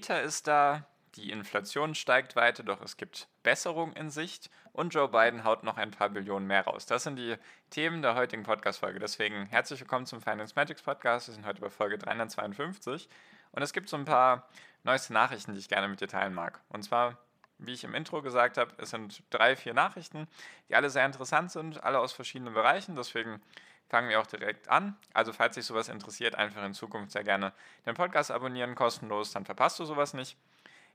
Meta 0.00 0.16
ist 0.16 0.46
da, 0.46 0.86
die 1.16 1.30
Inflation 1.30 1.94
steigt 1.94 2.34
weiter, 2.34 2.62
doch 2.62 2.80
es 2.80 2.96
gibt 2.96 3.28
Besserung 3.42 3.92
in 3.92 4.08
Sicht 4.08 4.48
und 4.72 4.94
Joe 4.94 5.08
Biden 5.08 5.44
haut 5.44 5.62
noch 5.62 5.76
ein 5.76 5.90
paar 5.90 6.08
Billionen 6.08 6.46
mehr 6.46 6.64
raus. 6.64 6.86
Das 6.86 7.02
sind 7.02 7.16
die 7.16 7.36
Themen 7.68 8.00
der 8.00 8.14
heutigen 8.14 8.42
Podcast-Folge. 8.42 8.98
Deswegen 8.98 9.44
herzlich 9.44 9.78
willkommen 9.78 10.06
zum 10.06 10.22
Finance 10.22 10.54
Magics 10.56 10.80
Podcast. 10.80 11.28
Wir 11.28 11.34
sind 11.34 11.44
heute 11.44 11.60
bei 11.60 11.68
Folge 11.68 11.98
352 11.98 13.10
und 13.52 13.60
es 13.60 13.74
gibt 13.74 13.90
so 13.90 13.98
ein 13.98 14.06
paar 14.06 14.48
neueste 14.84 15.12
Nachrichten, 15.12 15.52
die 15.52 15.60
ich 15.60 15.68
gerne 15.68 15.86
mit 15.86 16.00
dir 16.00 16.08
teilen 16.08 16.32
mag. 16.32 16.62
Und 16.70 16.82
zwar, 16.82 17.18
wie 17.58 17.74
ich 17.74 17.84
im 17.84 17.94
Intro 17.94 18.22
gesagt 18.22 18.56
habe, 18.56 18.72
es 18.78 18.88
sind 18.88 19.22
drei, 19.28 19.54
vier 19.54 19.74
Nachrichten, 19.74 20.28
die 20.70 20.76
alle 20.76 20.88
sehr 20.88 21.04
interessant 21.04 21.52
sind, 21.52 21.84
alle 21.84 21.98
aus 21.98 22.14
verschiedenen 22.14 22.54
Bereichen. 22.54 22.96
Deswegen 22.96 23.42
fangen 23.90 24.08
wir 24.08 24.20
auch 24.20 24.26
direkt 24.26 24.68
an. 24.68 24.96
Also 25.12 25.32
falls 25.32 25.56
dich 25.56 25.66
sowas 25.66 25.88
interessiert, 25.88 26.36
einfach 26.36 26.64
in 26.64 26.72
Zukunft 26.72 27.12
sehr 27.12 27.24
gerne 27.24 27.52
den 27.84 27.94
Podcast 27.94 28.30
abonnieren, 28.30 28.74
kostenlos, 28.76 29.32
dann 29.32 29.44
verpasst 29.44 29.78
du 29.80 29.84
sowas 29.84 30.14
nicht. 30.14 30.36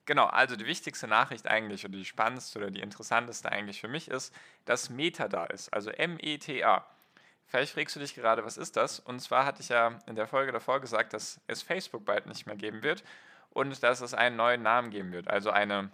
Genau, 0.06 0.26
also 0.26 0.56
die 0.56 0.66
wichtigste 0.66 1.08
Nachricht 1.08 1.48
eigentlich 1.48 1.84
oder 1.84 1.98
die 1.98 2.06
spannendste 2.06 2.60
oder 2.60 2.72
die 2.72 2.80
interessanteste 2.80 3.52
eigentlich 3.52 3.82
für 3.82 3.88
mich 3.88 4.08
ist, 4.08 4.34
dass 4.66 4.90
Meta 4.90 5.28
da 5.28 5.46
ist, 5.46 5.74
also 5.74 5.90
M-E-T-A. 5.90 6.86
Vielleicht 7.48 7.74
fragst 7.74 7.96
du 7.96 8.00
dich 8.00 8.16
gerade, 8.16 8.46
was 8.46 8.58
ist 8.58 8.76
das? 8.76 9.00
Und 9.00 9.20
zwar 9.20 9.46
hatte 9.46 9.62
ich 9.62 9.70
ja 9.70 10.00
in 10.08 10.16
der 10.16 10.28
Folge 10.28 10.52
davor 10.52 10.80
gesagt, 10.80 11.14
dass 11.14 11.42
es 11.48 11.62
Facebook 11.62 12.06
bald 12.06 12.28
nicht 12.28 12.46
mehr 12.46 12.56
geben 12.56 12.82
wird 12.82 13.04
und 13.52 13.84
dass 13.84 14.02
es 14.02 14.14
einen 14.14 14.36
neuen 14.36 14.62
Namen 14.62 14.90
geben 14.90 15.12
wird, 15.12 15.28
also 15.28 15.52
eine 15.52 15.92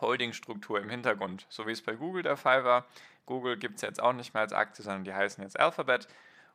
Holdingstruktur 0.00 0.80
im 0.80 0.90
Hintergrund, 0.90 1.46
so 1.48 1.66
wie 1.66 1.72
es 1.72 1.82
bei 1.82 1.94
Google 1.94 2.22
der 2.22 2.36
Fall 2.36 2.64
war. 2.64 2.86
Google 3.26 3.56
gibt 3.56 3.76
es 3.76 3.82
jetzt 3.82 4.00
auch 4.00 4.12
nicht 4.12 4.34
mehr 4.34 4.42
als 4.42 4.52
Aktie, 4.52 4.84
sondern 4.84 5.04
die 5.04 5.14
heißen 5.14 5.42
jetzt 5.42 5.58
Alphabet. 5.58 6.08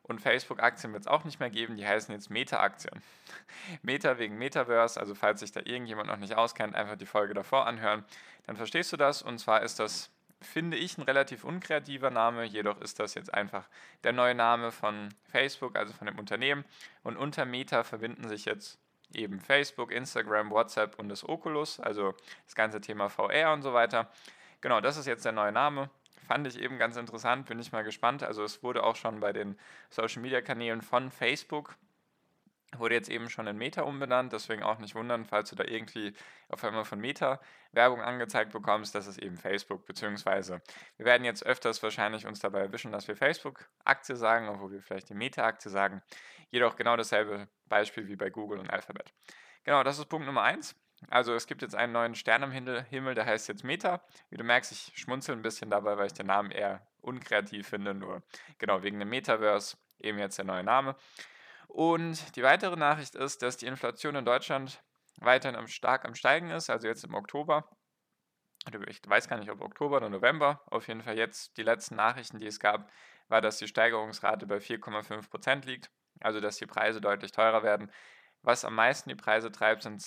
Und 0.04 0.20
Facebook-Aktien 0.20 0.92
wird 0.92 1.02
es 1.02 1.06
auch 1.06 1.24
nicht 1.24 1.38
mehr 1.38 1.50
geben, 1.50 1.76
die 1.76 1.86
heißen 1.86 2.12
jetzt 2.12 2.28
Meta-Aktien. 2.28 3.02
Meta 3.82 4.18
wegen 4.18 4.36
Metaverse, 4.36 4.98
also 4.98 5.14
falls 5.14 5.40
sich 5.40 5.52
da 5.52 5.60
irgendjemand 5.60 6.08
noch 6.08 6.16
nicht 6.16 6.34
auskennt, 6.34 6.74
einfach 6.74 6.96
die 6.96 7.06
Folge 7.06 7.34
davor 7.34 7.66
anhören, 7.66 8.04
dann 8.46 8.56
verstehst 8.56 8.92
du 8.92 8.96
das. 8.96 9.22
Und 9.22 9.38
zwar 9.38 9.62
ist 9.62 9.78
das, 9.78 10.10
finde 10.40 10.76
ich, 10.76 10.98
ein 10.98 11.02
relativ 11.02 11.44
unkreativer 11.44 12.10
Name, 12.10 12.44
jedoch 12.44 12.80
ist 12.80 12.98
das 12.98 13.14
jetzt 13.14 13.32
einfach 13.32 13.68
der 14.02 14.12
neue 14.12 14.34
Name 14.34 14.72
von 14.72 15.10
Facebook, 15.30 15.76
also 15.76 15.92
von 15.92 16.08
dem 16.08 16.18
Unternehmen. 16.18 16.64
Und 17.04 17.16
unter 17.16 17.44
Meta 17.44 17.84
verbinden 17.84 18.28
sich 18.28 18.44
jetzt 18.44 18.78
eben 19.14 19.38
Facebook, 19.38 19.92
Instagram, 19.92 20.50
WhatsApp 20.50 20.98
und 20.98 21.10
das 21.10 21.28
Oculus, 21.28 21.78
also 21.78 22.14
das 22.44 22.56
ganze 22.56 22.80
Thema 22.80 23.08
VR 23.08 23.52
und 23.52 23.62
so 23.62 23.72
weiter. 23.72 24.10
Genau, 24.60 24.80
das 24.80 24.96
ist 24.96 25.06
jetzt 25.06 25.24
der 25.24 25.32
neue 25.32 25.52
Name. 25.52 25.90
Fand 26.32 26.46
ich 26.46 26.58
eben 26.58 26.78
ganz 26.78 26.96
interessant, 26.96 27.44
bin 27.44 27.58
ich 27.58 27.72
mal 27.72 27.84
gespannt. 27.84 28.22
Also 28.22 28.42
es 28.42 28.62
wurde 28.62 28.84
auch 28.84 28.96
schon 28.96 29.20
bei 29.20 29.34
den 29.34 29.58
Social-Media-Kanälen 29.90 30.80
von 30.80 31.10
Facebook 31.10 31.76
wurde 32.78 32.94
jetzt 32.94 33.10
eben 33.10 33.28
schon 33.28 33.46
in 33.46 33.58
Meta 33.58 33.82
umbenannt, 33.82 34.32
deswegen 34.32 34.62
auch 34.62 34.78
nicht 34.78 34.94
wundern, 34.94 35.26
falls 35.26 35.50
du 35.50 35.56
da 35.56 35.64
irgendwie 35.64 36.14
auf 36.48 36.64
einmal 36.64 36.86
von 36.86 36.98
Meta 37.00 37.38
Werbung 37.72 38.00
angezeigt 38.00 38.50
bekommst, 38.50 38.94
das 38.94 39.06
ist 39.06 39.18
eben 39.18 39.36
Facebook, 39.36 39.84
beziehungsweise 39.84 40.62
wir 40.96 41.04
werden 41.04 41.26
jetzt 41.26 41.44
öfters 41.44 41.82
wahrscheinlich 41.82 42.26
uns 42.26 42.40
dabei 42.40 42.60
erwischen, 42.60 42.92
dass 42.92 43.08
wir 43.08 43.14
Facebook-Aktie 43.14 44.16
sagen, 44.16 44.48
obwohl 44.48 44.72
wir 44.72 44.80
vielleicht 44.80 45.10
die 45.10 45.14
Meta-Aktie 45.14 45.70
sagen. 45.70 46.00
Jedoch 46.48 46.76
genau 46.76 46.96
dasselbe 46.96 47.46
Beispiel 47.66 48.08
wie 48.08 48.16
bei 48.16 48.30
Google 48.30 48.58
und 48.58 48.70
Alphabet. 48.70 49.12
Genau, 49.64 49.82
das 49.82 49.98
ist 49.98 50.06
Punkt 50.06 50.26
Nummer 50.26 50.44
eins. 50.44 50.81
Also 51.08 51.34
es 51.34 51.46
gibt 51.46 51.62
jetzt 51.62 51.74
einen 51.74 51.92
neuen 51.92 52.14
Stern 52.14 52.44
am 52.44 52.52
Himmel, 52.52 53.14
der 53.14 53.26
heißt 53.26 53.48
jetzt 53.48 53.64
Meta. 53.64 54.02
Wie 54.30 54.36
du 54.36 54.44
merkst, 54.44 54.72
ich 54.72 54.92
schmunzel 54.94 55.34
ein 55.34 55.42
bisschen 55.42 55.70
dabei, 55.70 55.96
weil 55.96 56.06
ich 56.06 56.12
den 56.12 56.26
Namen 56.26 56.50
eher 56.50 56.86
unkreativ 57.00 57.68
finde, 57.68 57.94
nur 57.94 58.22
genau 58.58 58.82
wegen 58.82 58.98
dem 58.98 59.08
Metaverse 59.08 59.76
eben 59.98 60.18
jetzt 60.18 60.38
der 60.38 60.44
neue 60.44 60.64
Name. 60.64 60.96
Und 61.68 62.36
die 62.36 62.42
weitere 62.42 62.76
Nachricht 62.76 63.14
ist, 63.14 63.42
dass 63.42 63.56
die 63.56 63.66
Inflation 63.66 64.14
in 64.14 64.24
Deutschland 64.24 64.82
weiterhin 65.18 65.66
stark 65.68 66.04
am 66.04 66.14
Steigen 66.14 66.50
ist, 66.50 66.70
also 66.70 66.86
jetzt 66.86 67.04
im 67.04 67.14
Oktober. 67.14 67.68
Ich 68.86 69.00
weiß 69.04 69.28
gar 69.28 69.38
nicht, 69.38 69.50
ob 69.50 69.60
Oktober 69.60 69.96
oder 69.96 70.08
November. 70.08 70.62
Auf 70.66 70.86
jeden 70.86 71.02
Fall 71.02 71.18
jetzt 71.18 71.56
die 71.56 71.62
letzten 71.62 71.96
Nachrichten, 71.96 72.38
die 72.38 72.46
es 72.46 72.60
gab, 72.60 72.90
war, 73.28 73.40
dass 73.40 73.58
die 73.58 73.66
Steigerungsrate 73.66 74.46
bei 74.46 74.58
4,5% 74.58 75.66
liegt, 75.66 75.90
also 76.20 76.40
dass 76.40 76.58
die 76.58 76.66
Preise 76.66 77.00
deutlich 77.00 77.32
teurer 77.32 77.62
werden. 77.62 77.90
Was 78.42 78.64
am 78.64 78.74
meisten 78.74 79.08
die 79.08 79.16
Preise 79.16 79.50
treibt, 79.50 79.82
sind 79.82 80.00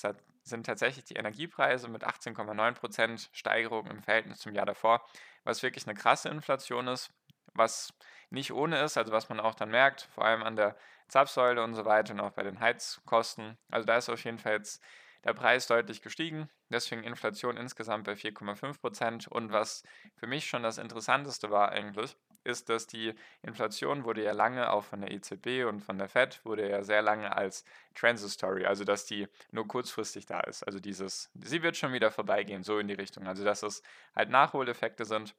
sind 0.46 0.66
tatsächlich 0.66 1.06
die 1.06 1.16
Energiepreise 1.16 1.88
mit 1.88 2.06
18,9% 2.06 3.30
Steigerung 3.34 3.88
im 3.88 4.02
Verhältnis 4.02 4.40
zum 4.40 4.54
Jahr 4.54 4.66
davor, 4.66 5.06
was 5.44 5.64
wirklich 5.64 5.88
eine 5.88 5.96
krasse 5.96 6.30
Inflation 6.30 6.88
ist, 6.88 7.12
was 7.54 7.94
nicht 8.30 8.54
ohne 8.54 8.82
ist, 8.82 8.98
also 8.98 9.12
was 9.12 9.30
man 9.30 9.40
auch 9.40 9.56
dann 9.56 9.70
merkt, 9.70 10.04
vor 10.14 10.26
allem 10.26 10.44
an 10.44 10.56
der 10.56 10.76
Zapfsäule 11.08 11.64
und 11.64 11.74
so 11.74 11.86
weiter 11.86 12.14
und 12.14 12.20
auch 12.20 12.32
bei 12.32 12.44
den 12.44 12.60
Heizkosten. 12.60 13.58
Also 13.70 13.86
da 13.86 13.98
ist 13.98 14.10
auf 14.10 14.24
jeden 14.24 14.40
Fall 14.40 14.54
jetzt 14.54 14.82
der 15.24 15.34
Preis 15.34 15.68
deutlich 15.68 16.02
gestiegen, 16.02 16.50
deswegen 16.70 17.04
Inflation 17.04 17.58
insgesamt 17.58 18.06
bei 18.06 18.14
4,5% 18.14 19.28
Und 19.28 19.52
was 19.52 19.84
für 20.16 20.28
mich 20.28 20.48
schon 20.48 20.64
das 20.64 20.78
Interessanteste 20.78 21.50
war 21.50 21.70
eigentlich, 21.72 22.16
ist, 22.46 22.70
dass 22.70 22.88
die 22.88 23.14
Inflation 23.42 24.04
wurde 24.04 24.24
ja 24.24 24.32
lange 24.32 24.72
auch 24.72 24.84
von 24.84 25.02
der 25.02 25.12
EZB 25.12 25.66
und 25.68 25.82
von 25.82 25.98
der 25.98 26.08
Fed 26.08 26.44
wurde 26.46 26.70
ja 26.70 26.84
sehr 26.84 27.02
lange 27.02 27.36
als 27.36 27.66
Transitory, 27.96 28.66
also 28.66 28.84
dass 28.84 29.06
die 29.06 29.28
nur 29.52 29.68
kurzfristig 29.68 30.26
da 30.26 30.40
ist. 30.42 30.64
Also 30.64 30.80
dieses, 30.80 31.32
sie 31.34 31.64
wird 31.64 31.78
schon 31.78 31.94
wieder 31.94 32.12
vorbeigehen, 32.12 32.64
so 32.64 32.80
in 32.80 32.88
die 32.88 32.94
Richtung. 32.94 33.28
Also 33.28 33.44
dass 33.44 33.64
es 33.64 33.82
halt 34.16 34.30
Nachholeffekte 34.30 35.06
sind 35.06 35.36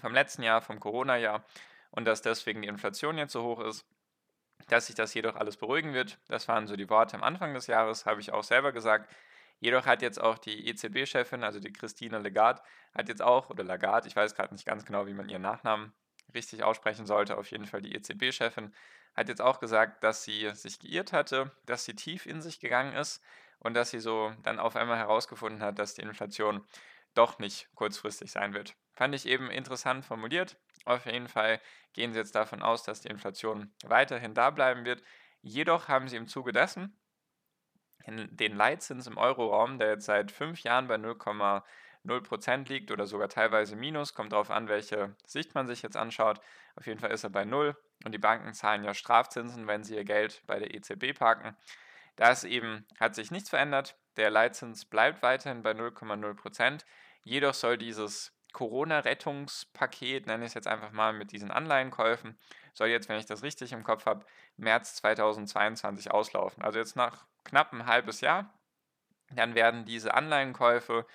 vom 0.00 0.12
letzten 0.12 0.42
Jahr, 0.42 0.60
vom 0.60 0.80
Corona-Jahr 0.80 1.44
und 1.90 2.04
dass 2.06 2.22
deswegen 2.22 2.62
die 2.62 2.68
Inflation 2.68 3.18
jetzt 3.18 3.32
so 3.32 3.44
hoch 3.44 3.60
ist. 3.60 3.86
Dass 4.68 4.86
sich 4.86 4.94
das 4.94 5.12
jedoch 5.14 5.36
alles 5.36 5.56
beruhigen 5.56 5.92
wird, 5.92 6.18
das 6.28 6.48
waren 6.48 6.66
so 6.66 6.76
die 6.76 6.88
Worte 6.88 7.16
am 7.16 7.22
Anfang 7.22 7.52
des 7.54 7.66
Jahres, 7.66 8.06
habe 8.06 8.20
ich 8.20 8.32
auch 8.32 8.44
selber 8.44 8.72
gesagt. 8.72 9.12
Jedoch 9.60 9.86
hat 9.86 10.02
jetzt 10.02 10.20
auch 10.20 10.38
die 10.38 10.68
EZB-Chefin, 10.68 11.42
also 11.44 11.60
die 11.60 11.72
Christine 11.72 12.18
Lagarde, 12.18 12.62
hat 12.94 13.08
jetzt 13.08 13.22
auch, 13.22 13.50
oder 13.50 13.64
Lagarde, 13.64 14.08
ich 14.08 14.16
weiß 14.16 14.34
gerade 14.34 14.54
nicht 14.54 14.66
ganz 14.66 14.84
genau, 14.84 15.06
wie 15.06 15.14
man 15.14 15.28
ihren 15.28 15.42
Nachnamen 15.42 15.92
richtig 16.34 16.62
aussprechen 16.62 17.06
sollte, 17.06 17.38
auf 17.38 17.50
jeden 17.50 17.66
Fall 17.66 17.82
die 17.82 17.94
EZB-Chefin, 17.94 18.74
hat 19.14 19.28
jetzt 19.28 19.40
auch 19.40 19.60
gesagt, 19.60 20.02
dass 20.02 20.24
sie 20.24 20.50
sich 20.54 20.78
geirrt 20.80 21.12
hatte, 21.12 21.52
dass 21.66 21.84
sie 21.84 21.94
tief 21.94 22.26
in 22.26 22.42
sich 22.42 22.60
gegangen 22.60 22.94
ist 22.94 23.22
und 23.60 23.74
dass 23.74 23.90
sie 23.90 24.00
so 24.00 24.32
dann 24.42 24.58
auf 24.58 24.76
einmal 24.76 24.98
herausgefunden 24.98 25.62
hat, 25.62 25.78
dass 25.78 25.94
die 25.94 26.02
Inflation 26.02 26.64
doch 27.14 27.38
nicht 27.38 27.68
kurzfristig 27.74 28.32
sein 28.32 28.54
wird. 28.54 28.74
Fand 28.92 29.14
ich 29.14 29.26
eben 29.26 29.50
interessant 29.50 30.04
formuliert. 30.04 30.56
Auf 30.84 31.06
jeden 31.06 31.28
Fall 31.28 31.60
gehen 31.92 32.12
sie 32.12 32.18
jetzt 32.18 32.34
davon 32.34 32.62
aus, 32.62 32.82
dass 32.82 33.00
die 33.00 33.08
Inflation 33.08 33.72
weiterhin 33.84 34.34
da 34.34 34.50
bleiben 34.50 34.84
wird. 34.84 35.02
Jedoch 35.40 35.88
haben 35.88 36.08
sie 36.08 36.16
im 36.16 36.26
Zuge 36.26 36.52
dessen 36.52 36.98
den 38.06 38.56
Leitzins 38.56 39.06
im 39.06 39.16
Euroraum, 39.16 39.78
der 39.78 39.90
jetzt 39.90 40.04
seit 40.04 40.30
fünf 40.30 40.62
Jahren 40.62 40.88
bei 40.88 40.98
0,0% 42.06 42.68
liegt 42.68 42.90
oder 42.90 43.06
sogar 43.06 43.28
teilweise 43.28 43.76
minus, 43.76 44.14
kommt 44.14 44.32
darauf 44.32 44.50
an, 44.50 44.68
welche 44.68 45.14
Sicht 45.26 45.54
man 45.54 45.66
sich 45.66 45.82
jetzt 45.82 45.96
anschaut. 45.96 46.40
Auf 46.76 46.86
jeden 46.86 47.00
Fall 47.00 47.10
ist 47.10 47.24
er 47.24 47.30
bei 47.30 47.44
0 47.44 47.76
und 48.04 48.12
die 48.12 48.18
Banken 48.18 48.52
zahlen 48.52 48.84
ja 48.84 48.94
Strafzinsen, 48.94 49.66
wenn 49.66 49.84
sie 49.84 49.94
ihr 49.94 50.04
Geld 50.04 50.42
bei 50.46 50.58
der 50.58 50.74
EZB 50.74 51.18
parken. 51.18 51.56
Da 52.16 52.30
ist 52.30 52.44
eben, 52.44 52.86
hat 53.00 53.14
sich 53.14 53.30
nichts 53.30 53.50
verändert. 53.50 53.96
Der 54.16 54.30
Leitzins 54.30 54.84
bleibt 54.84 55.22
weiterhin 55.22 55.62
bei 55.62 55.72
0,0%. 55.72 56.84
Jedoch 57.24 57.54
soll 57.54 57.78
dieses 57.78 58.32
Corona-Rettungspaket, 58.52 60.26
nenne 60.26 60.44
ich 60.44 60.50
es 60.50 60.54
jetzt 60.54 60.68
einfach 60.68 60.92
mal 60.92 61.12
mit 61.12 61.32
diesen 61.32 61.50
Anleihenkäufen, 61.50 62.38
soll 62.72 62.88
jetzt, 62.88 63.08
wenn 63.08 63.18
ich 63.18 63.26
das 63.26 63.42
richtig 63.42 63.72
im 63.72 63.82
Kopf 63.82 64.06
habe, 64.06 64.24
März 64.56 64.94
2022 64.96 66.10
auslaufen. 66.12 66.62
Also 66.62 66.78
jetzt 66.78 66.96
nach 66.96 67.26
knapp 67.44 67.72
ein 67.72 67.86
halbes 67.86 68.20
Jahr, 68.20 68.54
dann 69.30 69.54
werden 69.54 69.84
diese 69.84 70.14
Anleihenkäufe 70.14 71.06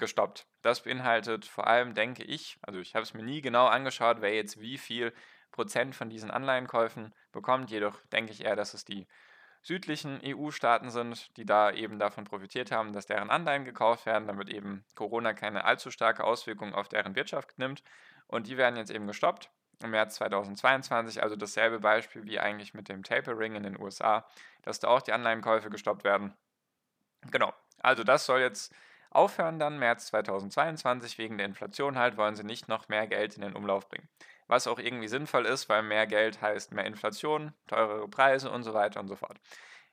gestoppt. 0.00 0.46
Das 0.62 0.82
beinhaltet 0.82 1.44
vor 1.44 1.68
allem, 1.68 1.94
denke 1.94 2.24
ich, 2.24 2.58
also 2.62 2.80
ich 2.80 2.94
habe 2.96 3.04
es 3.04 3.14
mir 3.14 3.22
nie 3.22 3.40
genau 3.40 3.66
angeschaut, 3.66 4.20
wer 4.20 4.34
jetzt 4.34 4.60
wie 4.60 4.78
viel 4.78 5.12
Prozent 5.52 5.94
von 5.94 6.10
diesen 6.10 6.30
Anleihenkäufen 6.30 7.14
bekommt, 7.32 7.70
jedoch 7.70 8.00
denke 8.06 8.32
ich 8.32 8.44
eher, 8.44 8.56
dass 8.56 8.74
es 8.74 8.84
die 8.84 9.06
südlichen 9.62 10.20
EU-Staaten 10.24 10.90
sind, 10.90 11.36
die 11.36 11.44
da 11.44 11.70
eben 11.70 11.98
davon 11.98 12.24
profitiert 12.24 12.72
haben, 12.72 12.92
dass 12.92 13.06
deren 13.06 13.30
Anleihen 13.30 13.64
gekauft 13.64 14.06
werden, 14.06 14.26
damit 14.26 14.48
eben 14.48 14.84
Corona 14.94 15.34
keine 15.34 15.64
allzu 15.64 15.90
starke 15.90 16.24
Auswirkungen 16.24 16.74
auf 16.74 16.88
deren 16.88 17.14
Wirtschaft 17.14 17.58
nimmt. 17.58 17.82
Und 18.26 18.46
die 18.46 18.56
werden 18.56 18.76
jetzt 18.76 18.90
eben 18.90 19.06
gestoppt 19.06 19.50
im 19.82 19.90
März 19.90 20.16
2022, 20.16 21.22
also 21.22 21.36
dasselbe 21.36 21.80
Beispiel 21.80 22.24
wie 22.24 22.38
eigentlich 22.38 22.74
mit 22.74 22.88
dem 22.88 23.02
Tapering 23.02 23.54
in 23.54 23.62
den 23.62 23.78
USA, 23.78 24.26
dass 24.62 24.80
da 24.80 24.88
auch 24.88 25.02
die 25.02 25.12
Anleihenkäufe 25.12 25.70
gestoppt 25.70 26.04
werden. 26.04 26.34
Genau. 27.30 27.52
Also 27.82 28.04
das 28.04 28.26
soll 28.26 28.40
jetzt 28.40 28.74
aufhören 29.10 29.58
dann 29.58 29.78
März 29.78 30.06
2022 30.06 31.18
wegen 31.18 31.36
der 31.36 31.46
Inflation 31.46 31.98
halt 31.98 32.16
wollen 32.16 32.36
sie 32.36 32.44
nicht 32.44 32.68
noch 32.68 32.88
mehr 32.88 33.06
Geld 33.06 33.36
in 33.36 33.42
den 33.42 33.54
Umlauf 33.54 33.88
bringen. 33.88 34.08
Was 34.46 34.66
auch 34.66 34.78
irgendwie 34.78 35.08
sinnvoll 35.08 35.46
ist, 35.46 35.68
weil 35.68 35.82
mehr 35.82 36.06
Geld 36.06 36.40
heißt 36.40 36.72
mehr 36.72 36.86
Inflation, 36.86 37.52
teurere 37.66 38.08
Preise 38.08 38.50
und 38.50 38.62
so 38.62 38.74
weiter 38.74 39.00
und 39.00 39.08
so 39.08 39.16
fort. 39.16 39.38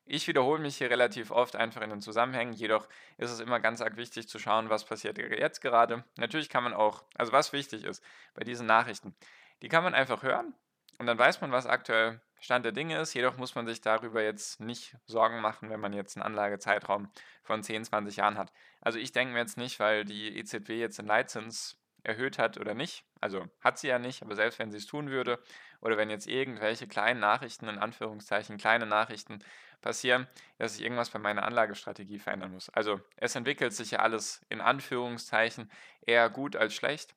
Ich 0.05 0.27
wiederhole 0.27 0.61
mich 0.61 0.77
hier 0.77 0.89
relativ 0.89 1.31
oft 1.31 1.55
einfach 1.55 1.81
in 1.81 1.89
den 1.89 2.01
Zusammenhängen, 2.01 2.53
jedoch 2.53 2.87
ist 3.17 3.29
es 3.29 3.41
immer 3.41 3.59
ganz 3.59 3.81
arg 3.81 3.97
wichtig 3.97 4.29
zu 4.29 4.39
schauen, 4.39 4.69
was 4.69 4.85
passiert 4.85 5.17
jetzt 5.17 5.61
gerade. 5.61 6.05
Natürlich 6.17 6.49
kann 6.49 6.63
man 6.63 6.73
auch, 6.73 7.03
also 7.15 7.33
was 7.33 7.51
wichtig 7.51 7.83
ist 7.83 8.01
bei 8.33 8.45
diesen 8.45 8.65
Nachrichten, 8.65 9.15
die 9.61 9.67
kann 9.67 9.83
man 9.83 9.93
einfach 9.93 10.23
hören 10.23 10.55
und 10.97 11.07
dann 11.07 11.19
weiß 11.19 11.41
man, 11.41 11.51
was 11.51 11.65
aktuell 11.65 12.21
Stand 12.39 12.65
der 12.65 12.71
Dinge 12.71 12.99
ist. 12.99 13.13
Jedoch 13.13 13.37
muss 13.37 13.55
man 13.55 13.65
sich 13.67 13.81
darüber 13.81 14.21
jetzt 14.23 14.59
nicht 14.59 14.95
Sorgen 15.05 15.41
machen, 15.41 15.69
wenn 15.69 15.79
man 15.79 15.93
jetzt 15.93 16.15
einen 16.15 16.25
Anlagezeitraum 16.25 17.11
von 17.43 17.63
10, 17.63 17.85
20 17.85 18.17
Jahren 18.17 18.37
hat. 18.37 18.51
Also 18.81 18.99
ich 18.99 19.11
denke 19.11 19.33
mir 19.33 19.39
jetzt 19.39 19.57
nicht, 19.57 19.79
weil 19.79 20.05
die 20.05 20.37
EZB 20.37 20.69
jetzt 20.71 20.99
den 20.99 21.07
Leitzins 21.07 21.79
erhöht 22.03 22.37
hat 22.37 22.57
oder 22.57 22.73
nicht. 22.73 23.03
Also 23.19 23.45
hat 23.59 23.77
sie 23.79 23.87
ja 23.87 23.99
nicht, 23.99 24.21
aber 24.21 24.35
selbst 24.35 24.59
wenn 24.59 24.71
sie 24.71 24.77
es 24.77 24.85
tun 24.85 25.09
würde 25.09 25.41
oder 25.81 25.97
wenn 25.97 26.09
jetzt 26.09 26.27
irgendwelche 26.27 26.87
kleinen 26.87 27.19
Nachrichten, 27.19 27.67
in 27.67 27.77
Anführungszeichen 27.77 28.57
kleine 28.57 28.85
Nachrichten 28.85 29.39
passieren, 29.81 30.27
dass 30.57 30.73
sich 30.73 30.83
irgendwas 30.83 31.09
bei 31.09 31.19
meiner 31.19 31.43
Anlagestrategie 31.43 32.19
verändern 32.19 32.51
muss. 32.51 32.69
Also 32.69 32.99
es 33.17 33.35
entwickelt 33.35 33.73
sich 33.73 33.91
ja 33.91 33.99
alles 33.99 34.45
in 34.49 34.61
Anführungszeichen 34.61 35.71
eher 36.01 36.29
gut 36.29 36.55
als 36.55 36.73
schlecht. 36.73 37.15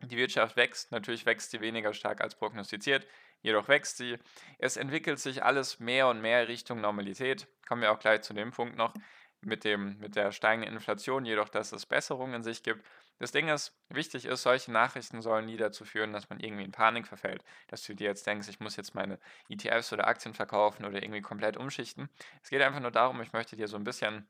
Die 0.00 0.16
Wirtschaft 0.16 0.56
wächst, 0.56 0.90
natürlich 0.90 1.26
wächst 1.26 1.52
sie 1.52 1.60
weniger 1.60 1.94
stark 1.94 2.20
als 2.20 2.34
prognostiziert, 2.34 3.06
jedoch 3.42 3.68
wächst 3.68 3.98
sie. 3.98 4.18
Es 4.58 4.76
entwickelt 4.76 5.18
sich 5.18 5.44
alles 5.44 5.80
mehr 5.80 6.08
und 6.08 6.20
mehr 6.20 6.48
Richtung 6.48 6.80
Normalität. 6.80 7.46
Kommen 7.68 7.82
wir 7.82 7.92
auch 7.92 7.98
gleich 7.98 8.22
zu 8.22 8.34
dem 8.34 8.50
Punkt 8.50 8.76
noch 8.76 8.94
mit, 9.40 9.64
dem, 9.64 9.98
mit 9.98 10.16
der 10.16 10.32
steigenden 10.32 10.74
Inflation, 10.74 11.24
jedoch 11.24 11.48
dass 11.48 11.72
es 11.72 11.86
Besserungen 11.86 12.34
in 12.34 12.42
sich 12.42 12.62
gibt. 12.62 12.84
Das 13.18 13.32
Ding 13.32 13.48
ist, 13.48 13.72
wichtig 13.88 14.24
ist, 14.24 14.42
solche 14.42 14.72
Nachrichten 14.72 15.20
sollen 15.22 15.46
nie 15.46 15.56
dazu 15.56 15.84
führen, 15.84 16.12
dass 16.12 16.28
man 16.30 16.40
irgendwie 16.40 16.64
in 16.64 16.72
Panik 16.72 17.06
verfällt. 17.06 17.44
Dass 17.68 17.82
du 17.84 17.94
dir 17.94 18.08
jetzt 18.08 18.26
denkst, 18.26 18.48
ich 18.48 18.60
muss 18.60 18.76
jetzt 18.76 18.94
meine 18.94 19.18
ETFs 19.48 19.92
oder 19.92 20.06
Aktien 20.06 20.34
verkaufen 20.34 20.84
oder 20.84 21.02
irgendwie 21.02 21.20
komplett 21.20 21.56
umschichten. 21.56 22.08
Es 22.42 22.50
geht 22.50 22.62
einfach 22.62 22.80
nur 22.80 22.90
darum, 22.90 23.20
ich 23.20 23.32
möchte 23.32 23.56
dir 23.56 23.68
so 23.68 23.76
ein 23.76 23.84
bisschen 23.84 24.26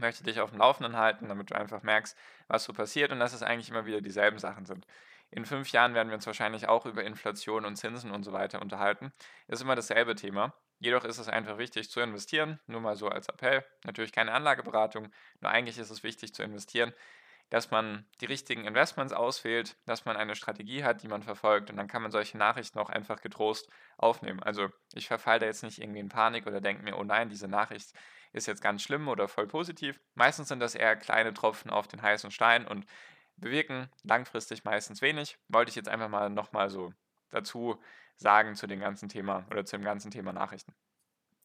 möchte 0.00 0.24
dich 0.24 0.40
auf 0.40 0.50
dem 0.50 0.58
Laufenden 0.58 0.96
halten, 0.96 1.28
damit 1.28 1.50
du 1.50 1.54
einfach 1.54 1.82
merkst, 1.82 2.16
was 2.48 2.64
so 2.64 2.72
passiert 2.72 3.12
und 3.12 3.20
dass 3.20 3.32
es 3.32 3.42
eigentlich 3.42 3.70
immer 3.70 3.86
wieder 3.86 4.00
dieselben 4.00 4.38
Sachen 4.38 4.66
sind. 4.66 4.86
In 5.34 5.46
fünf 5.46 5.72
Jahren 5.72 5.94
werden 5.94 6.10
wir 6.10 6.14
uns 6.14 6.28
wahrscheinlich 6.28 6.68
auch 6.68 6.86
über 6.86 7.02
Inflation 7.02 7.64
und 7.64 7.74
Zinsen 7.74 8.12
und 8.12 8.22
so 8.22 8.32
weiter 8.32 8.62
unterhalten. 8.62 9.12
Ist 9.48 9.62
immer 9.62 9.74
dasselbe 9.74 10.14
Thema. 10.14 10.54
Jedoch 10.78 11.04
ist 11.04 11.18
es 11.18 11.28
einfach 11.28 11.58
wichtig 11.58 11.90
zu 11.90 11.98
investieren, 11.98 12.60
nur 12.68 12.80
mal 12.80 12.94
so 12.94 13.08
als 13.08 13.28
Appell. 13.28 13.64
Natürlich 13.84 14.12
keine 14.12 14.30
Anlageberatung, 14.30 15.10
nur 15.40 15.50
eigentlich 15.50 15.78
ist 15.78 15.90
es 15.90 16.04
wichtig 16.04 16.34
zu 16.34 16.44
investieren, 16.44 16.94
dass 17.50 17.72
man 17.72 18.06
die 18.20 18.26
richtigen 18.26 18.64
Investments 18.64 19.12
auswählt, 19.12 19.76
dass 19.86 20.04
man 20.04 20.16
eine 20.16 20.36
Strategie 20.36 20.84
hat, 20.84 21.02
die 21.02 21.08
man 21.08 21.24
verfolgt 21.24 21.68
und 21.68 21.76
dann 21.76 21.88
kann 21.88 22.02
man 22.02 22.12
solche 22.12 22.38
Nachrichten 22.38 22.78
auch 22.78 22.90
einfach 22.90 23.20
getrost 23.20 23.68
aufnehmen. 23.96 24.40
Also 24.40 24.68
ich 24.92 25.08
verfalle 25.08 25.40
da 25.40 25.46
jetzt 25.46 25.64
nicht 25.64 25.80
irgendwie 25.80 26.00
in 26.00 26.10
Panik 26.10 26.46
oder 26.46 26.60
denke 26.60 26.84
mir, 26.84 26.96
oh 26.96 27.02
nein, 27.02 27.28
diese 27.28 27.48
Nachricht 27.48 27.92
ist 28.32 28.46
jetzt 28.46 28.62
ganz 28.62 28.82
schlimm 28.82 29.08
oder 29.08 29.26
voll 29.26 29.48
positiv. 29.48 30.00
Meistens 30.14 30.46
sind 30.46 30.60
das 30.60 30.76
eher 30.76 30.94
kleine 30.94 31.34
Tropfen 31.34 31.72
auf 31.72 31.88
den 31.88 32.02
heißen 32.02 32.30
Stein 32.30 32.66
und 32.68 32.86
bewirken 33.36 33.90
langfristig 34.02 34.64
meistens 34.64 35.02
wenig. 35.02 35.38
Wollte 35.48 35.70
ich 35.70 35.76
jetzt 35.76 35.88
einfach 35.88 36.08
mal 36.08 36.30
nochmal 36.30 36.70
so 36.70 36.92
dazu 37.30 37.80
sagen 38.16 38.54
zu 38.54 38.66
dem 38.66 38.80
ganzen 38.80 39.08
Thema 39.08 39.46
oder 39.50 39.64
zu 39.64 39.76
dem 39.76 39.84
ganzen 39.84 40.10
Thema 40.10 40.32
Nachrichten. 40.32 40.74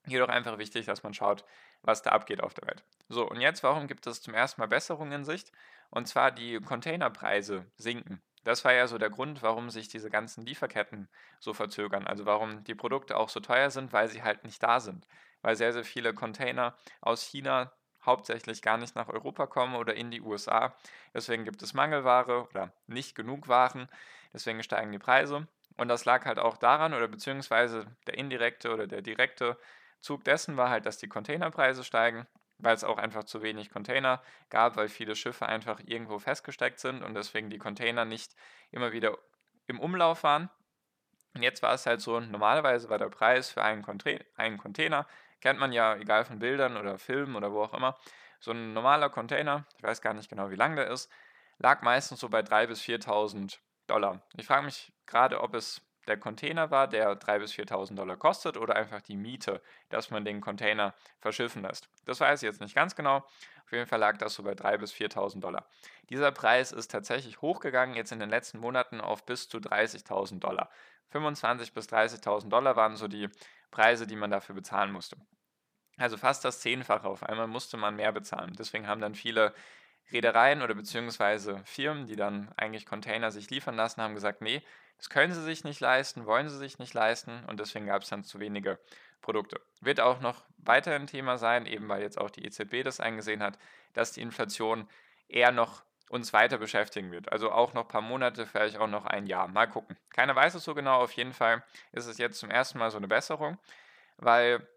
Jedoch 0.05 0.29
einfach 0.29 0.57
wichtig, 0.57 0.85
dass 0.85 1.03
man 1.03 1.13
schaut, 1.13 1.43
was 1.81 2.01
da 2.01 2.11
abgeht 2.11 2.41
auf 2.41 2.53
der 2.53 2.67
Welt. 2.67 2.83
So, 3.09 3.27
und 3.29 3.41
jetzt, 3.41 3.63
warum 3.63 3.87
gibt 3.87 4.07
es 4.07 4.21
zum 4.21 4.33
ersten 4.33 4.61
Mal 4.61 4.67
Besserungen 4.67 5.11
in 5.11 5.25
Sicht? 5.25 5.51
Und 5.89 6.07
zwar 6.07 6.31
die 6.31 6.59
Containerpreise 6.59 7.65
sinken. 7.77 8.21
Das 8.43 8.63
war 8.63 8.73
ja 8.73 8.87
so 8.87 8.97
der 8.97 9.09
Grund, 9.09 9.43
warum 9.43 9.69
sich 9.69 9.89
diese 9.89 10.09
ganzen 10.09 10.45
Lieferketten 10.45 11.09
so 11.39 11.53
verzögern. 11.53 12.07
Also 12.07 12.25
warum 12.25 12.63
die 12.63 12.75
Produkte 12.75 13.17
auch 13.17 13.29
so 13.29 13.39
teuer 13.39 13.69
sind, 13.69 13.91
weil 13.91 14.07
sie 14.07 14.23
halt 14.23 14.43
nicht 14.43 14.63
da 14.63 14.79
sind. 14.79 15.05
Weil 15.41 15.55
sehr, 15.55 15.73
sehr 15.73 15.83
viele 15.83 16.13
Container 16.13 16.77
aus 17.01 17.21
China 17.23 17.73
hauptsächlich 18.09 18.61
gar 18.61 18.77
nicht 18.77 18.95
nach 18.95 19.07
Europa 19.07 19.47
kommen 19.47 19.75
oder 19.75 19.93
in 19.93 20.11
die 20.11 20.21
USA. 20.21 20.75
Deswegen 21.13 21.45
gibt 21.45 21.61
es 21.61 21.73
Mangelware 21.73 22.47
oder 22.49 22.73
nicht 22.87 23.15
genug 23.15 23.47
Waren. 23.47 23.87
Deswegen 24.33 24.61
steigen 24.63 24.91
die 24.91 24.99
Preise. 24.99 25.47
Und 25.77 25.87
das 25.87 26.03
lag 26.03 26.25
halt 26.25 26.39
auch 26.39 26.57
daran, 26.57 26.93
oder 26.93 27.07
beziehungsweise 27.07 27.85
der 28.05 28.17
indirekte 28.17 28.73
oder 28.73 28.85
der 28.85 29.01
direkte 29.01 29.57
Zug 30.01 30.23
dessen 30.25 30.57
war 30.57 30.69
halt, 30.69 30.85
dass 30.85 30.97
die 30.97 31.07
Containerpreise 31.07 31.83
steigen, 31.83 32.27
weil 32.57 32.75
es 32.75 32.83
auch 32.83 32.97
einfach 32.97 33.23
zu 33.23 33.41
wenig 33.41 33.69
Container 33.69 34.21
gab, 34.49 34.75
weil 34.75 34.89
viele 34.89 35.15
Schiffe 35.15 35.45
einfach 35.45 35.79
irgendwo 35.85 36.19
festgesteckt 36.19 36.79
sind 36.79 37.03
und 37.03 37.13
deswegen 37.13 37.49
die 37.49 37.59
Container 37.59 38.03
nicht 38.03 38.35
immer 38.71 38.91
wieder 38.91 39.17
im 39.67 39.79
Umlauf 39.79 40.23
waren. 40.23 40.49
Und 41.33 41.43
jetzt 41.43 41.61
war 41.61 41.73
es 41.73 41.85
halt 41.85 42.01
so, 42.01 42.19
normalerweise 42.19 42.89
war 42.89 42.97
der 42.97 43.09
Preis 43.09 43.49
für 43.51 43.63
einen, 43.63 43.83
Container, 43.83 45.07
kennt 45.41 45.59
man 45.59 45.71
ja, 45.71 45.95
egal 45.95 46.25
von 46.25 46.39
Bildern 46.39 46.77
oder 46.77 46.97
Filmen 46.97 47.35
oder 47.35 47.51
wo 47.51 47.63
auch 47.63 47.73
immer, 47.73 47.97
so 48.39 48.51
ein 48.51 48.73
normaler 48.73 49.09
Container, 49.09 49.65
ich 49.77 49.83
weiß 49.83 50.01
gar 50.01 50.13
nicht 50.13 50.29
genau, 50.29 50.49
wie 50.49 50.55
lang 50.55 50.75
der 50.75 50.87
ist, 50.87 51.11
lag 51.57 51.81
meistens 51.81 52.19
so 52.19 52.29
bei 52.29 52.39
3.000 52.39 52.67
bis 52.67 52.81
4.000 52.81 53.59
Dollar. 53.87 54.21
Ich 54.37 54.45
frage 54.45 54.65
mich 54.65 54.93
gerade, 55.05 55.41
ob 55.41 55.55
es 55.55 55.81
der 56.07 56.17
Container 56.17 56.71
war, 56.71 56.87
der 56.87 57.19
3.000 57.19 57.39
bis 57.39 57.51
4.000 57.53 57.95
Dollar 57.95 58.17
kostet 58.17 58.57
oder 58.57 58.75
einfach 58.75 59.01
die 59.01 59.15
Miete, 59.15 59.61
dass 59.89 60.09
man 60.09 60.25
den 60.25 60.41
Container 60.41 60.95
verschiffen 61.19 61.61
lässt. 61.61 61.89
Das 62.05 62.19
weiß 62.19 62.41
ich 62.41 62.47
jetzt 62.47 62.61
nicht 62.61 62.75
ganz 62.75 62.95
genau. 62.95 63.17
Auf 63.65 63.71
jeden 63.71 63.85
Fall 63.85 63.99
lag 63.99 64.17
das 64.17 64.33
so 64.33 64.43
bei 64.43 64.53
3.000 64.53 64.77
bis 64.77 64.93
4.000 64.93 65.41
Dollar. 65.41 65.67
Dieser 66.09 66.31
Preis 66.31 66.71
ist 66.71 66.89
tatsächlich 66.89 67.41
hochgegangen 67.41 67.95
jetzt 67.95 68.11
in 68.11 68.19
den 68.19 68.29
letzten 68.29 68.57
Monaten 68.57 69.01
auf 69.01 69.25
bis 69.25 69.47
zu 69.47 69.59
30.000 69.59 70.39
Dollar. 70.39 70.71
25.000 71.13 71.73
bis 71.73 71.87
30.000 71.87 72.49
Dollar 72.49 72.75
waren 72.75 72.95
so 72.95 73.07
die 73.07 73.29
Preise, 73.71 74.07
die 74.07 74.15
man 74.15 74.31
dafür 74.31 74.55
bezahlen 74.55 74.91
musste. 74.91 75.17
Also 75.97 76.17
fast 76.17 76.45
das 76.45 76.61
Zehnfache. 76.61 77.07
Auf 77.07 77.23
einmal 77.23 77.47
musste 77.47 77.77
man 77.77 77.95
mehr 77.95 78.11
bezahlen. 78.11 78.55
Deswegen 78.57 78.87
haben 78.87 79.01
dann 79.01 79.15
viele 79.15 79.53
Reedereien 80.11 80.61
oder 80.61 80.73
beziehungsweise 80.73 81.61
Firmen, 81.65 82.05
die 82.05 82.15
dann 82.15 82.51
eigentlich 82.57 82.85
Container 82.85 83.31
sich 83.31 83.49
liefern 83.49 83.75
lassen, 83.75 84.01
haben 84.01 84.15
gesagt, 84.15 84.41
nee, 84.41 84.63
das 84.97 85.09
können 85.09 85.33
sie 85.33 85.43
sich 85.43 85.63
nicht 85.63 85.79
leisten, 85.79 86.25
wollen 86.25 86.49
sie 86.49 86.57
sich 86.57 86.79
nicht 86.79 86.93
leisten 86.93 87.43
und 87.47 87.59
deswegen 87.59 87.85
gab 87.85 88.01
es 88.01 88.09
dann 88.09 88.23
zu 88.23 88.39
wenige 88.39 88.79
Produkte. 89.21 89.61
Wird 89.81 89.99
auch 89.99 90.19
noch 90.19 90.45
weiterhin 90.57 91.07
Thema 91.07 91.37
sein, 91.37 91.65
eben 91.65 91.87
weil 91.87 92.01
jetzt 92.01 92.17
auch 92.17 92.29
die 92.29 92.45
EZB 92.45 92.83
das 92.83 92.99
eingesehen 92.99 93.43
hat, 93.43 93.57
dass 93.93 94.11
die 94.11 94.21
Inflation 94.21 94.89
eher 95.27 95.51
noch 95.51 95.83
uns 96.09 96.33
weiter 96.33 96.57
beschäftigen 96.57 97.11
wird. 97.11 97.31
Also 97.31 97.51
auch 97.51 97.73
noch 97.73 97.83
ein 97.83 97.87
paar 97.87 98.01
Monate, 98.01 98.45
vielleicht 98.45 98.77
auch 98.77 98.87
noch 98.87 99.05
ein 99.05 99.27
Jahr. 99.27 99.47
Mal 99.47 99.67
gucken. 99.67 99.95
Keiner 100.11 100.35
weiß 100.35 100.55
es 100.55 100.63
so 100.63 100.73
genau. 100.73 101.01
Auf 101.01 101.13
jeden 101.13 101.33
Fall 101.33 101.63
ist 101.91 102.07
es 102.07 102.17
jetzt 102.17 102.39
zum 102.39 102.49
ersten 102.49 102.79
Mal 102.79 102.91
so 102.91 102.97
eine 102.97 103.07
Besserung, 103.07 103.57
weil 104.17 104.67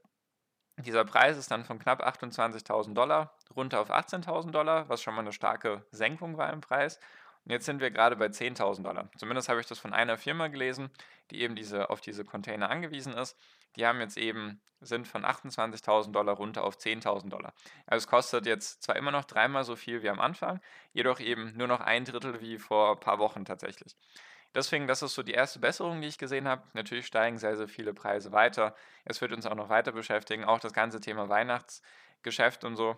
dieser 0.78 1.04
Preis 1.04 1.36
ist 1.36 1.50
dann 1.50 1.64
von 1.64 1.78
knapp 1.78 2.02
28.000 2.06 2.94
Dollar 2.94 3.34
runter 3.56 3.80
auf 3.80 3.90
18.000 3.90 4.50
Dollar, 4.50 4.88
was 4.88 5.02
schon 5.02 5.14
mal 5.14 5.20
eine 5.20 5.32
starke 5.32 5.84
Senkung 5.90 6.36
war 6.36 6.52
im 6.52 6.60
Preis. 6.60 6.98
Und 7.44 7.52
jetzt 7.52 7.66
sind 7.66 7.80
wir 7.80 7.90
gerade 7.90 8.16
bei 8.16 8.26
10.000 8.26 8.82
Dollar. 8.82 9.08
Zumindest 9.16 9.48
habe 9.48 9.60
ich 9.60 9.66
das 9.66 9.78
von 9.78 9.92
einer 9.92 10.16
Firma 10.16 10.48
gelesen, 10.48 10.90
die 11.30 11.40
eben 11.40 11.56
diese, 11.56 11.90
auf 11.90 12.00
diese 12.00 12.24
Container 12.24 12.70
angewiesen 12.70 13.14
ist. 13.14 13.36
Die 13.76 13.87
haben 13.87 14.00
jetzt 14.00 14.17
eben, 14.17 14.61
sind 14.81 15.07
von 15.09 15.25
28.000 15.25 16.12
Dollar 16.12 16.35
runter 16.35 16.64
auf 16.64 16.76
10.000 16.76 17.29
Dollar. 17.31 17.55
Also 17.87 18.05
es 18.05 18.09
kostet 18.09 18.47
jetzt 18.47 18.83
zwar 18.83 18.97
immer 18.97 19.11
noch 19.11 19.25
dreimal 19.25 19.64
so 19.64 19.76
viel 19.76 20.02
wie 20.02 20.09
am 20.11 20.21
Anfang, 20.21 20.61
jedoch 20.93 21.21
eben 21.21 21.57
nur 21.57 21.69
noch 21.69 21.81
ein 21.81 22.05
Drittel 22.05 22.41
wie 22.41 22.59
vor 22.59 22.93
ein 22.93 23.00
paar 23.00 23.19
Wochen 23.19 23.45
tatsächlich. 23.45 23.97
Deswegen, 24.55 24.87
das 24.87 25.02
ist 25.02 25.14
so 25.14 25.23
die 25.23 25.33
erste 25.33 25.61
Besserung, 25.61 26.00
die 26.02 26.09
ich 26.09 26.19
gesehen 26.19 26.47
habe. 26.47 26.62
Natürlich 26.75 27.07
steigen 27.07 27.38
sehr, 27.38 27.57
sehr 27.57 27.69
viele 27.69 27.95
Preise 27.95 28.33
weiter. 28.33 28.75
Es 29.05 29.21
wird 29.21 29.33
uns 29.33 29.47
auch 29.47 29.55
noch 29.55 29.71
weiter 29.71 29.93
beschäftigen, 29.93 30.45
auch 30.45 30.61
das 30.61 30.75
ganze 30.75 31.00
Thema 31.00 31.29
Weihnachtsgeschäft 31.29 32.64
und 32.64 32.76
so. 32.76 32.97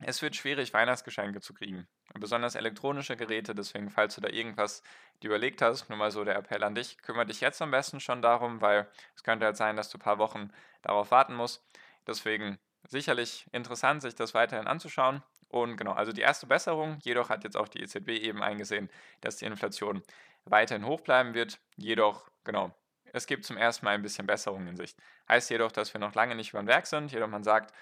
Es 0.00 0.22
wird 0.22 0.36
schwierig, 0.36 0.72
Weihnachtsgeschenke 0.72 1.40
zu 1.40 1.54
kriegen. 1.54 1.88
Besonders 2.14 2.54
elektronische 2.54 3.16
Geräte, 3.16 3.54
deswegen, 3.54 3.90
falls 3.90 4.14
du 4.14 4.20
da 4.20 4.28
irgendwas 4.28 4.82
überlegt 5.22 5.60
hast, 5.60 5.88
nur 5.88 5.98
mal 5.98 6.12
so 6.12 6.24
der 6.24 6.36
Appell 6.36 6.62
an 6.62 6.76
dich, 6.76 6.98
kümmere 6.98 7.26
dich 7.26 7.40
jetzt 7.40 7.60
am 7.60 7.72
besten 7.72 7.98
schon 7.98 8.22
darum, 8.22 8.60
weil 8.60 8.88
es 9.16 9.24
könnte 9.24 9.44
halt 9.46 9.56
sein, 9.56 9.76
dass 9.76 9.90
du 9.90 9.98
ein 9.98 10.00
paar 10.00 10.18
Wochen 10.18 10.52
darauf 10.82 11.10
warten 11.10 11.34
musst. 11.34 11.64
Deswegen 12.06 12.58
sicherlich 12.86 13.46
interessant, 13.52 14.02
sich 14.02 14.14
das 14.14 14.34
weiterhin 14.34 14.68
anzuschauen. 14.68 15.22
Und 15.48 15.76
genau, 15.76 15.92
also 15.92 16.12
die 16.12 16.20
erste 16.20 16.46
Besserung, 16.46 16.98
jedoch 17.02 17.28
hat 17.28 17.42
jetzt 17.42 17.56
auch 17.56 17.68
die 17.68 17.80
EZB 17.80 18.10
eben 18.10 18.42
eingesehen, 18.42 18.90
dass 19.20 19.36
die 19.36 19.46
Inflation 19.46 20.02
weiterhin 20.44 20.86
hoch 20.86 21.00
bleiben 21.00 21.34
wird. 21.34 21.58
Jedoch, 21.76 22.30
genau, 22.44 22.72
es 23.12 23.26
gibt 23.26 23.44
zum 23.44 23.56
ersten 23.56 23.84
Mal 23.84 23.94
ein 23.94 24.02
bisschen 24.02 24.26
Besserung 24.26 24.66
in 24.68 24.76
Sicht. 24.76 24.98
Heißt 25.28 25.50
jedoch, 25.50 25.72
dass 25.72 25.92
wir 25.92 26.00
noch 26.00 26.14
lange 26.14 26.34
nicht 26.34 26.50
über 26.50 26.62
den 26.62 26.68
Werk 26.68 26.86
sind. 26.86 27.10
Jedoch 27.12 27.28
man 27.28 27.42
sagt, 27.42 27.74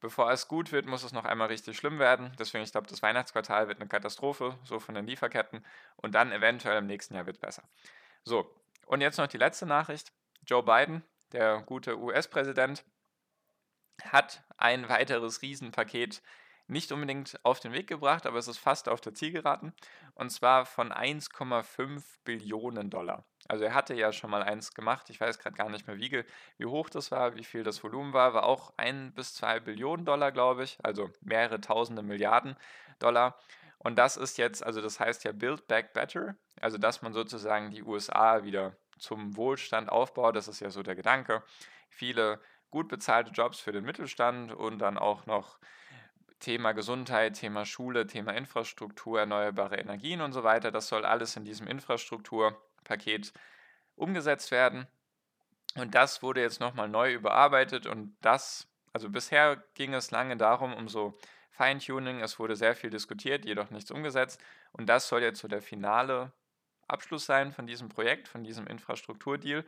Bevor 0.00 0.30
es 0.30 0.46
gut 0.46 0.70
wird, 0.70 0.86
muss 0.86 1.02
es 1.02 1.12
noch 1.12 1.24
einmal 1.24 1.48
richtig 1.48 1.76
schlimm 1.76 1.98
werden. 1.98 2.32
Deswegen, 2.38 2.62
ich 2.62 2.70
glaube, 2.70 2.86
das 2.86 3.02
Weihnachtsquartal 3.02 3.66
wird 3.66 3.80
eine 3.80 3.88
Katastrophe, 3.88 4.56
so 4.64 4.78
von 4.78 4.94
den 4.94 5.06
Lieferketten. 5.06 5.64
Und 5.96 6.14
dann 6.14 6.30
eventuell 6.30 6.78
im 6.78 6.86
nächsten 6.86 7.14
Jahr 7.14 7.26
wird 7.26 7.36
es 7.36 7.40
besser. 7.40 7.64
So, 8.22 8.54
und 8.86 9.00
jetzt 9.00 9.18
noch 9.18 9.26
die 9.26 9.38
letzte 9.38 9.66
Nachricht. 9.66 10.12
Joe 10.46 10.62
Biden, 10.62 11.02
der 11.32 11.62
gute 11.62 11.98
US-Präsident, 11.98 12.84
hat 14.04 14.44
ein 14.56 14.88
weiteres 14.88 15.42
Riesenpaket 15.42 16.22
nicht 16.68 16.92
unbedingt 16.92 17.38
auf 17.42 17.60
den 17.60 17.72
Weg 17.72 17.86
gebracht, 17.86 18.26
aber 18.26 18.38
es 18.38 18.48
ist 18.48 18.58
fast 18.58 18.88
auf 18.88 19.00
der 19.00 19.14
Zielgeraden. 19.14 19.72
Und 20.14 20.30
zwar 20.30 20.66
von 20.66 20.92
1,5 20.92 22.02
Billionen 22.24 22.90
Dollar. 22.90 23.24
Also 23.48 23.64
er 23.64 23.74
hatte 23.74 23.94
ja 23.94 24.12
schon 24.12 24.30
mal 24.30 24.42
eins 24.42 24.74
gemacht. 24.74 25.08
Ich 25.10 25.20
weiß 25.20 25.38
gerade 25.38 25.56
gar 25.56 25.70
nicht 25.70 25.86
mehr, 25.86 25.96
wie, 25.96 26.24
wie 26.58 26.66
hoch 26.66 26.90
das 26.90 27.10
war, 27.10 27.34
wie 27.36 27.44
viel 27.44 27.62
das 27.62 27.82
Volumen 27.82 28.12
war. 28.12 28.34
War 28.34 28.44
auch 28.44 28.74
ein 28.76 29.12
bis 29.14 29.34
zwei 29.34 29.60
Billionen 29.60 30.04
Dollar, 30.04 30.30
glaube 30.30 30.64
ich. 30.64 30.78
Also 30.82 31.10
mehrere 31.22 31.60
tausende 31.60 32.02
Milliarden 32.02 32.56
Dollar. 32.98 33.38
Und 33.78 33.96
das 33.96 34.16
ist 34.16 34.36
jetzt, 34.38 34.62
also 34.62 34.82
das 34.82 35.00
heißt 35.00 35.24
ja 35.24 35.32
Build 35.32 35.66
Back 35.68 35.94
Better. 35.94 36.36
Also 36.60 36.76
dass 36.76 37.00
man 37.00 37.12
sozusagen 37.12 37.70
die 37.70 37.82
USA 37.82 38.42
wieder 38.42 38.76
zum 38.98 39.36
Wohlstand 39.36 39.88
aufbaut. 39.88 40.36
Das 40.36 40.48
ist 40.48 40.60
ja 40.60 40.70
so 40.70 40.82
der 40.82 40.96
Gedanke. 40.96 41.42
Viele 41.88 42.40
gut 42.70 42.88
bezahlte 42.88 43.30
Jobs 43.30 43.60
für 43.60 43.72
den 43.72 43.84
Mittelstand 43.84 44.52
und 44.52 44.78
dann 44.78 44.98
auch 44.98 45.24
noch 45.26 45.58
Thema 46.40 46.72
Gesundheit, 46.72 47.34
Thema 47.34 47.64
Schule, 47.64 48.06
Thema 48.06 48.32
Infrastruktur, 48.32 49.20
erneuerbare 49.20 49.76
Energien 49.76 50.20
und 50.20 50.32
so 50.32 50.44
weiter. 50.44 50.70
Das 50.70 50.88
soll 50.88 51.04
alles 51.04 51.36
in 51.36 51.44
diesem 51.44 51.66
Infrastrukturpaket 51.66 53.32
umgesetzt 53.96 54.50
werden. 54.50 54.86
Und 55.76 55.94
das 55.94 56.22
wurde 56.22 56.40
jetzt 56.40 56.60
nochmal 56.60 56.88
neu 56.88 57.12
überarbeitet 57.12 57.86
und 57.86 58.16
das, 58.20 58.68
also 58.92 59.10
bisher 59.10 59.62
ging 59.74 59.94
es 59.94 60.10
lange 60.10 60.36
darum, 60.36 60.74
um 60.74 60.88
so 60.88 61.18
Feintuning, 61.50 62.20
es 62.20 62.38
wurde 62.38 62.56
sehr 62.56 62.74
viel 62.74 62.90
diskutiert, 62.90 63.44
jedoch 63.44 63.70
nichts 63.70 63.90
umgesetzt. 63.90 64.40
Und 64.72 64.86
das 64.86 65.08
soll 65.08 65.22
jetzt 65.22 65.40
so 65.40 65.48
der 65.48 65.60
finale 65.60 66.32
Abschluss 66.86 67.26
sein 67.26 67.52
von 67.52 67.66
diesem 67.66 67.88
Projekt, 67.88 68.28
von 68.28 68.44
diesem 68.44 68.66
Infrastrukturdeal, 68.66 69.64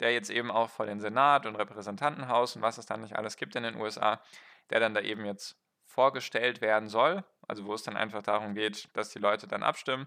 der 0.00 0.12
jetzt 0.12 0.30
eben 0.30 0.50
auch 0.50 0.68
vor 0.68 0.86
den 0.86 1.00
Senat 1.00 1.46
und 1.46 1.56
Repräsentantenhaus 1.56 2.56
und 2.56 2.62
was 2.62 2.78
es 2.78 2.86
dann 2.86 3.02
nicht 3.02 3.16
alles 3.16 3.36
gibt 3.36 3.54
in 3.56 3.62
den 3.62 3.76
USA, 3.76 4.20
der 4.70 4.80
dann 4.80 4.94
da 4.94 5.00
eben 5.00 5.24
jetzt 5.24 5.56
vorgestellt 5.88 6.60
werden 6.60 6.88
soll, 6.88 7.24
also 7.48 7.64
wo 7.64 7.74
es 7.74 7.82
dann 7.82 7.96
einfach 7.96 8.22
darum 8.22 8.54
geht, 8.54 8.88
dass 8.92 9.08
die 9.08 9.18
Leute 9.18 9.48
dann 9.48 9.62
abstimmen. 9.62 10.06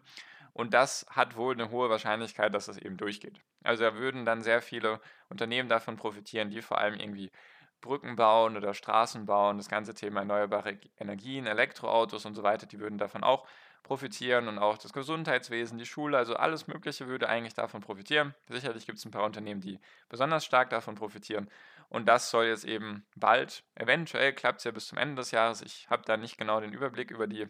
Und 0.54 0.74
das 0.74 1.06
hat 1.10 1.36
wohl 1.36 1.54
eine 1.54 1.72
hohe 1.72 1.90
Wahrscheinlichkeit, 1.90 2.54
dass 2.54 2.68
es 2.68 2.78
eben 2.78 2.98
durchgeht. 2.98 3.42
Also 3.64 3.84
da 3.84 3.96
würden 3.96 4.26
dann 4.26 4.42
sehr 4.42 4.62
viele 4.62 5.00
Unternehmen 5.30 5.70
davon 5.70 5.96
profitieren, 5.98 6.50
die 6.50 6.62
vor 6.62 6.78
allem 6.78 7.00
irgendwie 7.00 7.32
Brücken 7.80 8.16
bauen 8.16 8.56
oder 8.58 8.74
Straßen 8.74 9.26
bauen, 9.26 9.58
das 9.58 9.70
ganze 9.70 9.94
Thema 9.94 10.20
erneuerbare 10.20 10.78
Energien, 11.00 11.48
Elektroautos 11.48 12.26
und 12.26 12.36
so 12.36 12.44
weiter, 12.44 12.68
die 12.68 12.80
würden 12.80 12.98
davon 12.98 13.24
auch 13.24 13.48
profitieren 13.84 14.48
und 14.48 14.60
auch 14.60 14.78
das 14.78 14.94
Gesundheitswesen, 14.94 15.78
die 15.78 15.86
Schule, 15.86 16.18
also 16.18 16.36
alles 16.36 16.68
Mögliche 16.68 17.08
würde 17.08 17.28
eigentlich 17.28 17.54
davon 17.54 17.82
profitieren. 17.82 18.36
Sicherlich 18.48 18.86
gibt 18.86 19.00
es 19.00 19.06
ein 19.06 19.12
paar 19.12 19.26
Unternehmen, 19.26 19.62
die 19.62 19.80
besonders 20.10 20.46
stark 20.46 20.70
davon 20.70 20.96
profitieren. 20.96 21.50
Und 21.90 22.08
das 22.08 22.30
soll 22.30 22.46
jetzt 22.46 22.64
eben 22.64 23.06
bald, 23.16 23.64
eventuell 23.76 24.34
klappt 24.34 24.60
es 24.60 24.64
ja 24.64 24.72
bis 24.72 24.88
zum 24.88 24.98
Ende 24.98 25.16
des 25.16 25.32
Jahres. 25.32 25.62
Ich 25.62 25.90
habe 25.90 26.04
da 26.06 26.16
nicht 26.16 26.38
genau 26.38 26.62
den 26.62 26.74
Überblick 26.74 27.12
über 27.12 27.28
die 27.28 27.48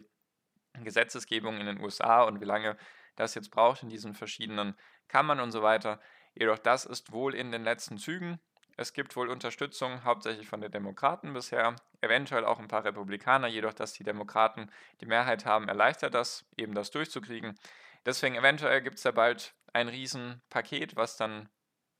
Gesetzesgebung 0.82 1.58
in 1.58 1.66
den 1.66 1.80
USA 1.80 2.22
und 2.22 2.40
wie 2.40 2.46
lange 2.46 2.76
das 3.14 3.34
jetzt 3.34 3.50
braucht 3.50 3.82
in 3.82 3.88
diesen 3.88 4.14
verschiedenen 4.14 4.74
Kammern 5.08 5.40
und 5.40 5.52
so 5.52 5.62
weiter. 5.62 6.00
Jedoch 6.34 6.58
das 6.58 6.86
ist 6.86 7.12
wohl 7.12 7.34
in 7.34 7.52
den 7.52 7.62
letzten 7.62 7.98
Zügen. 7.98 8.40
Es 8.76 8.94
gibt 8.94 9.14
wohl 9.16 9.28
Unterstützung, 9.28 10.02
hauptsächlich 10.02 10.48
von 10.48 10.60
den 10.60 10.72
Demokraten 10.72 11.34
bisher, 11.34 11.76
eventuell 12.02 12.44
auch 12.44 12.58
ein 12.58 12.68
paar 12.68 12.84
Republikaner, 12.84 13.48
jedoch 13.48 13.72
dass 13.72 13.92
die 13.92 14.04
Demokraten 14.04 14.70
die 15.00 15.06
Mehrheit 15.06 15.46
haben, 15.46 15.68
erleichtert 15.68 16.14
das, 16.14 16.44
eben 16.56 16.74
das 16.74 16.90
durchzukriegen. 16.90 17.58
Deswegen 18.04 18.34
eventuell 18.34 18.82
gibt 18.82 18.96
es 18.96 19.02
da 19.02 19.12
bald 19.12 19.54
ein 19.72 19.88
Riesenpaket, 19.88 20.96
was 20.96 21.16
dann 21.16 21.48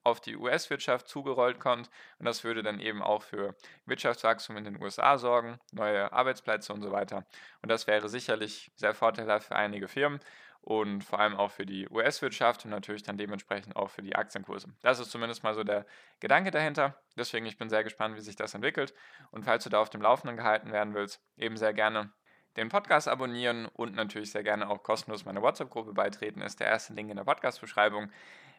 auf 0.05 0.21
die 0.21 0.37
US-Wirtschaft 0.37 1.09
zugerollt 1.09 1.61
kommt. 1.61 1.91
Und 2.19 2.27
das 2.27 2.45
würde 2.45 2.63
dann 2.63 2.81
eben 2.81 3.03
auch 3.03 3.23
für 3.23 3.55
Wirtschaftswachstum 3.87 4.57
in 4.57 4.65
den 4.65 4.83
USA 4.83 5.19
sorgen, 5.19 5.59
neue 5.73 6.13
Arbeitsplätze 6.13 6.73
und 6.73 6.83
so 6.83 6.93
weiter. 6.93 7.25
Und 7.63 7.71
das 7.71 7.87
wäre 7.87 8.09
sicherlich 8.09 8.71
sehr 8.75 8.95
vorteilhaft 8.95 9.49
für 9.49 9.57
einige 9.57 9.89
Firmen 9.89 10.21
und 10.63 11.03
vor 11.03 11.19
allem 11.19 11.37
auch 11.37 11.51
für 11.51 11.67
die 11.67 11.89
US-Wirtschaft 11.89 12.65
und 12.65 12.71
natürlich 12.71 13.03
dann 13.03 13.19
dementsprechend 13.19 13.75
auch 13.75 13.91
für 13.91 14.03
die 14.03 14.15
Aktienkurse. 14.15 14.69
Das 14.81 15.01
ist 15.01 15.11
zumindest 15.11 15.43
mal 15.43 15.55
so 15.55 15.65
der 15.65 15.85
Gedanke 16.21 16.53
dahinter. 16.53 16.97
Deswegen 17.17 17.47
ich 17.47 17.59
bin 17.59 17.69
sehr 17.69 17.83
gespannt, 17.83 18.17
wie 18.17 18.21
sich 18.21 18.37
das 18.37 18.55
entwickelt. 18.55 18.95
Und 19.33 19.45
falls 19.45 19.65
du 19.65 19.71
da 19.71 19.81
auf 19.81 19.91
dem 19.91 20.03
Laufenden 20.03 20.37
gehalten 20.37 20.73
werden 20.73 20.95
willst, 20.95 21.21
eben 21.37 21.57
sehr 21.57 21.75
gerne 21.75 22.13
den 22.57 22.69
Podcast 22.69 23.09
abonnieren 23.09 23.67
und 23.67 23.95
natürlich 23.95 24.31
sehr 24.31 24.45
gerne 24.45 24.69
auch 24.69 24.83
kostenlos 24.83 25.25
meine 25.25 25.43
WhatsApp-Gruppe 25.43 25.95
beitreten. 25.95 26.43
Ist 26.43 26.61
der 26.61 26.69
erste 26.69 26.93
Link 26.93 27.11
in 27.11 27.17
der 27.17 27.25
Podcast-Beschreibung. 27.25 28.11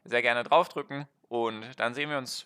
Sehr 0.03 0.21
gerne 0.21 0.43
draufdrücken 0.43 1.07
und 1.33 1.79
dann 1.79 1.95
sehen 1.95 2.11
wir 2.11 2.19
uns 2.19 2.45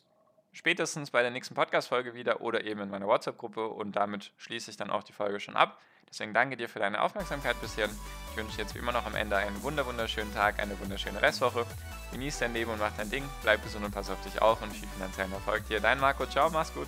spätestens 0.53 1.11
bei 1.11 1.21
der 1.21 1.29
nächsten 1.29 1.53
Podcast-Folge 1.53 2.13
wieder 2.13 2.39
oder 2.39 2.63
eben 2.63 2.79
in 2.79 2.89
meiner 2.89 3.05
WhatsApp-Gruppe 3.05 3.67
und 3.67 3.97
damit 3.97 4.31
schließe 4.37 4.71
ich 4.71 4.77
dann 4.77 4.91
auch 4.91 5.03
die 5.03 5.11
Folge 5.11 5.41
schon 5.41 5.57
ab. 5.57 5.81
Deswegen 6.09 6.33
danke 6.33 6.55
dir 6.55 6.69
für 6.69 6.79
deine 6.79 7.01
Aufmerksamkeit 7.01 7.59
bisher. 7.59 7.89
Ich 8.31 8.37
wünsche 8.37 8.57
jetzt 8.59 8.75
wie 8.75 8.79
immer 8.79 8.93
noch 8.93 9.05
am 9.05 9.15
Ende 9.15 9.35
einen 9.35 9.61
wunderschönen 9.61 10.33
Tag, 10.33 10.59
eine 10.59 10.79
wunderschöne 10.79 11.21
Restwoche. 11.21 11.65
Genieß 12.13 12.39
dein 12.39 12.53
Leben 12.53 12.71
und 12.71 12.79
mach 12.79 12.95
dein 12.95 13.09
Ding. 13.09 13.25
Bleib 13.43 13.61
gesund 13.61 13.83
und 13.83 13.91
pass 13.91 14.09
auf 14.09 14.21
dich 14.21 14.41
auf 14.41 14.61
und 14.61 14.71
viel 14.71 14.87
finanziellen 14.87 15.33
Erfolg 15.33 15.67
dir. 15.67 15.81
Dein 15.81 15.99
Marco, 15.99 16.25
ciao, 16.25 16.49
mach's 16.49 16.73
gut. 16.73 16.87